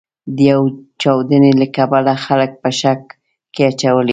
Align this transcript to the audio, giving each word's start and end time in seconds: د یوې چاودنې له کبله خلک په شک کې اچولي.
د 0.35 0.37
یوې 0.51 0.69
چاودنې 1.01 1.51
له 1.61 1.65
کبله 1.77 2.13
خلک 2.25 2.51
په 2.61 2.69
شک 2.79 3.01
کې 3.53 3.61
اچولي. 3.69 4.09